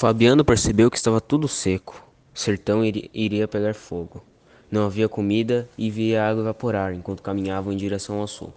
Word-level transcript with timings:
Fabiano 0.00 0.42
percebeu 0.42 0.90
que 0.90 0.96
estava 0.96 1.20
tudo 1.20 1.46
seco. 1.46 2.02
O 2.34 2.38
sertão 2.38 2.82
iria 2.82 3.46
pegar 3.46 3.74
fogo. 3.74 4.24
Não 4.70 4.86
havia 4.86 5.10
comida 5.10 5.68
e 5.76 5.90
via 5.90 6.22
a 6.22 6.30
água 6.30 6.40
evaporar 6.40 6.94
enquanto 6.94 7.22
caminhavam 7.22 7.70
em 7.70 7.76
direção 7.76 8.18
ao 8.18 8.26
sul. 8.26 8.50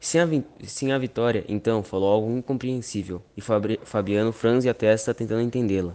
Sim, 0.00 0.90
a 0.90 0.98
Vitória, 0.98 1.44
então, 1.48 1.84
falou 1.84 2.12
algo 2.12 2.36
incompreensível, 2.36 3.22
e 3.36 3.40
Fabiano 3.84 4.32
franze 4.32 4.68
a 4.68 4.74
testa 4.74 5.14
tentando 5.14 5.42
entendê-la. 5.42 5.94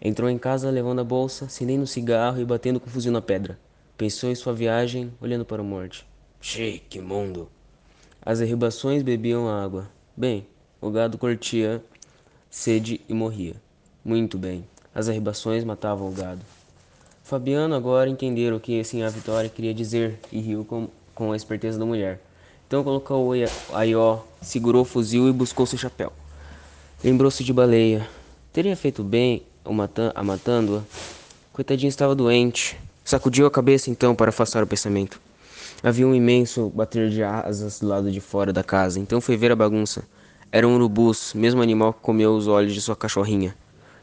Entrou 0.00 0.30
em 0.30 0.38
casa 0.38 0.70
levando 0.70 1.02
a 1.02 1.04
bolsa, 1.04 1.44
acendendo 1.44 1.82
um 1.82 1.86
cigarro 1.86 2.40
e 2.40 2.46
batendo 2.46 2.80
com 2.80 2.86
o 2.86 2.90
fuzil 2.90 3.12
na 3.12 3.20
pedra. 3.20 3.58
Pensou 3.94 4.30
em 4.30 4.34
sua 4.34 4.54
viagem, 4.54 5.12
olhando 5.20 5.44
para 5.44 5.60
a 5.60 5.66
morte. 5.66 6.06
Xê, 6.40 6.80
que 6.88 6.98
mundo! 6.98 7.50
As 8.22 8.38
derribações 8.38 9.02
bebiam 9.02 9.50
água. 9.50 9.86
Bem, 10.16 10.46
o 10.80 10.90
gado 10.90 11.18
curtia 11.18 11.84
sede 12.48 13.02
e 13.06 13.12
morria. 13.12 13.67
Muito 14.08 14.38
bem. 14.38 14.64
As 14.94 15.06
arribações 15.06 15.64
matavam 15.64 16.08
o 16.08 16.10
gado. 16.10 16.40
Fabiano 17.22 17.74
agora 17.74 18.08
entendeu 18.08 18.56
o 18.56 18.58
que 18.58 18.80
assim 18.80 19.02
a 19.02 19.10
Vitória 19.10 19.50
queria 19.50 19.74
dizer 19.74 20.18
e 20.32 20.40
riu 20.40 20.64
com, 20.64 20.88
com 21.14 21.30
a 21.30 21.36
esperteza 21.36 21.78
da 21.78 21.84
mulher. 21.84 22.18
Então 22.66 22.82
colocou 22.82 23.28
o 23.28 23.76
aió, 23.76 24.20
segurou 24.40 24.80
o 24.80 24.84
fuzil 24.86 25.28
e 25.28 25.32
buscou 25.32 25.66
seu 25.66 25.78
chapéu. 25.78 26.10
Lembrou-se 27.04 27.44
de 27.44 27.52
baleia. 27.52 28.08
Teria 28.50 28.74
feito 28.74 29.04
bem 29.04 29.42
a 29.62 30.22
matando-a? 30.22 30.80
Coitadinho 31.52 31.90
estava 31.90 32.14
doente. 32.14 32.80
Sacudiu 33.04 33.44
a 33.44 33.50
cabeça 33.50 33.90
então 33.90 34.14
para 34.14 34.30
afastar 34.30 34.62
o 34.62 34.66
pensamento. 34.66 35.20
Havia 35.82 36.06
um 36.06 36.14
imenso 36.14 36.70
bater 36.70 37.10
de 37.10 37.22
asas 37.22 37.78
do 37.78 37.88
lado 37.88 38.10
de 38.10 38.22
fora 38.22 38.54
da 38.54 38.64
casa, 38.64 38.98
então 38.98 39.20
foi 39.20 39.36
ver 39.36 39.52
a 39.52 39.56
bagunça. 39.56 40.02
Eram 40.50 40.74
urubus, 40.76 41.34
mesmo 41.34 41.60
animal 41.60 41.92
que 41.92 42.00
comeu 42.00 42.34
os 42.34 42.46
olhos 42.46 42.72
de 42.72 42.80
sua 42.80 42.96
cachorrinha. 42.96 43.54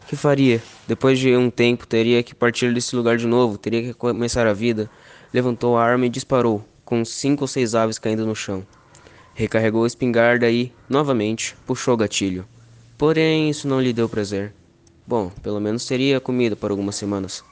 Que 0.08 0.16
faria? 0.16 0.62
Depois 0.88 1.18
de 1.18 1.36
um 1.36 1.50
tempo, 1.50 1.88
teria 1.88 2.22
que 2.22 2.36
partir 2.36 2.72
desse 2.72 2.96
lugar 2.96 3.18
de 3.18 3.26
novo, 3.26 3.58
teria 3.58 3.82
que 3.82 3.94
começar 3.94 4.46
a 4.46 4.54
vida. 4.54 4.88
Levantou 5.34 5.76
a 5.76 5.84
arma 5.84 6.06
e 6.06 6.10
disparou, 6.10 6.64
com 6.84 7.04
cinco 7.04 7.46
ou 7.46 7.48
seis 7.48 7.74
aves 7.74 7.98
caindo 7.98 8.24
no 8.24 8.36
chão. 8.36 8.66
Recarregou 9.34 9.84
a 9.84 9.88
espingarda 9.88 10.50
e, 10.50 10.72
novamente, 10.88 11.56
puxou 11.66 11.96
o 11.96 11.98
gatilho. 11.98 12.46
Porém, 13.00 13.50
isso 13.50 13.68
não 13.68 13.82
lhe 13.82 13.92
deu 13.92 14.08
prazer. 14.08 14.54
Bom, 15.08 15.32
pelo 15.42 15.60
menos 15.60 15.88
teria 15.88 16.20
comida 16.20 16.56
por 16.56 16.70
algumas 16.70 16.96
semanas. 16.96 17.44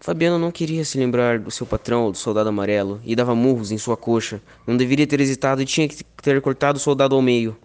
Fabiano 0.00 0.40
não 0.40 0.50
queria 0.50 0.84
se 0.84 0.98
lembrar 0.98 1.38
do 1.38 1.50
seu 1.50 1.64
patrão, 1.64 2.10
do 2.10 2.18
soldado 2.18 2.48
amarelo, 2.48 3.00
e 3.04 3.14
dava 3.14 3.36
murros 3.36 3.70
em 3.70 3.78
sua 3.78 3.96
coxa. 3.96 4.42
Não 4.66 4.76
deveria 4.76 5.06
ter 5.06 5.20
hesitado 5.20 5.62
e 5.62 5.64
tinha 5.64 5.88
que 5.88 6.02
ter 6.22 6.40
cortado 6.40 6.76
o 6.76 6.80
soldado 6.80 7.14
ao 7.14 7.22
meio. 7.22 7.56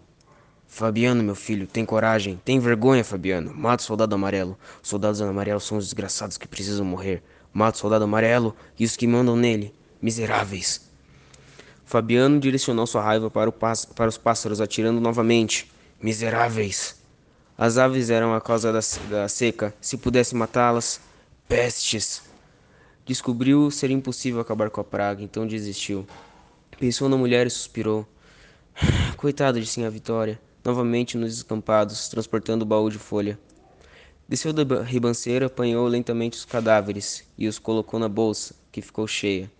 Fabiano, 0.74 1.22
meu 1.22 1.36
filho, 1.36 1.68
tem 1.68 1.86
coragem. 1.86 2.40
Tem 2.46 2.58
vergonha, 2.58 3.04
Fabiano. 3.04 3.54
Mata 3.54 3.84
o 3.84 3.86
soldado 3.86 4.16
amarelo. 4.16 4.58
Os 4.82 4.88
soldados 4.88 5.22
amarelos 5.22 5.66
são 5.66 5.78
os 5.78 5.84
desgraçados 5.84 6.38
que 6.38 6.48
precisam 6.48 6.86
morrer. 6.86 7.22
Mata 7.54 7.76
o 7.76 7.82
soldado 7.82 8.06
amarelo 8.06 8.56
e 8.80 8.86
os 8.86 8.96
que 8.96 9.06
mandam 9.06 9.36
nele. 9.36 9.76
Miseráveis. 10.02 10.90
Fabiano 11.84 12.40
direcionou 12.40 12.88
sua 12.88 13.04
raiva 13.04 13.30
para, 13.30 13.52
para 13.52 14.08
os 14.08 14.18
pássaros, 14.18 14.62
atirando 14.62 15.02
novamente. 15.02 15.70
Miseráveis. 16.02 16.96
As 17.58 17.78
aves 17.78 18.10
eram 18.10 18.34
a 18.34 18.40
causa 18.40 18.72
da, 18.72 18.80
da 19.10 19.28
seca. 19.28 19.76
Se 19.82 19.98
pudesse 19.98 20.34
matá-las. 20.34 21.02
Pestes. 21.50 22.24
Descobriu 23.06 23.70
ser 23.72 23.92
impossível 23.92 24.40
acabar 24.40 24.70
com 24.70 24.80
a 24.80 24.86
praga, 24.86 25.22
então 25.22 25.46
desistiu. 25.46 26.08
Pensou 26.80 27.10
na 27.10 27.18
mulher 27.18 27.46
e 27.46 27.50
suspirou. 27.50 28.08
Coitado 29.18 29.60
de 29.60 29.68
Sim 29.68 29.84
a 29.84 29.90
Vitória 29.90 30.40
novamente 30.64 31.18
nos 31.18 31.34
escampados, 31.34 32.08
transportando 32.10 32.64
o 32.64 32.68
baú 32.68 32.90
de 32.90 32.98
folha. 32.98 33.40
Desceu 34.28 34.54
da 34.54 34.82
ribanceira, 34.82 35.48
apanhou 35.48 35.88
lentamente 35.88 36.38
os 36.38 36.46
cadáveres 36.46 37.24
e 37.38 37.48
os 37.48 37.60
colocou 37.60 38.00
na 38.00 38.08
bolsa, 38.08 38.56
que 38.72 38.82
ficou 38.82 39.06
cheia. 39.08 39.52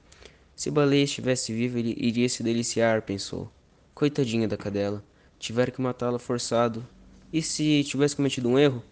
Se 0.56 0.70
Baleia 0.72 1.04
estivesse 1.04 1.52
viva, 1.52 1.80
ele 1.80 1.96
iria 1.98 2.30
se 2.30 2.44
deliciar, 2.44 3.02
pensou. 3.02 3.52
Coitadinha 3.94 4.48
da 4.48 4.56
cadela. 4.56 5.04
Tiveram 5.40 5.74
que 5.74 5.82
matá-la 5.82 6.20
forçado. 6.20 6.86
E 7.34 7.42
se 7.42 7.84
tivesse 7.84 8.16
cometido 8.16 8.48
um 8.48 8.60
erro? 8.60 8.84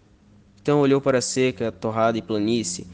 Então 0.60 0.80
olhou 0.80 1.00
para 1.00 1.18
a 1.18 1.22
seca, 1.22 1.70
torrada 1.70 2.18
e 2.18 2.22
planície. 2.22 2.86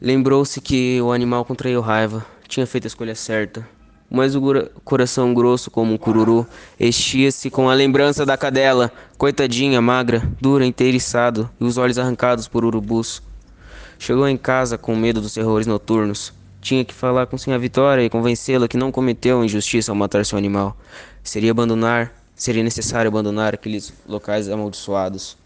Lembrou-se 0.00 0.60
que 0.60 1.00
o 1.00 1.12
animal 1.12 1.44
contraiu 1.44 1.80
raiva. 1.80 2.26
Tinha 2.48 2.66
feito 2.66 2.84
a 2.84 2.88
escolha 2.88 3.14
certa 3.14 3.75
mas 4.10 4.34
o 4.34 4.40
coração 4.84 5.34
grosso 5.34 5.70
como 5.70 5.92
um 5.92 5.98
cururu 5.98 6.46
estia-se 6.78 7.50
com 7.50 7.68
a 7.68 7.74
lembrança 7.74 8.24
da 8.24 8.36
cadela, 8.36 8.92
coitadinha, 9.18 9.80
magra, 9.80 10.22
dura, 10.40 10.64
inteiriçado, 10.64 11.50
e 11.60 11.64
os 11.64 11.76
olhos 11.76 11.98
arrancados 11.98 12.46
por 12.48 12.64
urubus. 12.64 13.22
Chegou 13.98 14.28
em 14.28 14.36
casa 14.36 14.76
com 14.76 14.94
medo 14.94 15.20
dos 15.20 15.34
terrores 15.34 15.66
noturnos. 15.66 16.32
Tinha 16.60 16.84
que 16.84 16.94
falar 16.94 17.26
com 17.26 17.38
Sinha 17.38 17.58
Vitória 17.58 18.02
e 18.02 18.10
convencê-la 18.10 18.68
que 18.68 18.76
não 18.76 18.92
cometeu 18.92 19.44
injustiça 19.44 19.92
ao 19.92 19.96
matar 19.96 20.24
seu 20.24 20.36
animal. 20.36 20.76
Seria 21.22 21.50
abandonar, 21.50 22.12
seria 22.34 22.62
necessário 22.62 23.08
abandonar 23.08 23.54
aqueles 23.54 23.92
locais 24.06 24.48
amaldiçoados. 24.48 25.36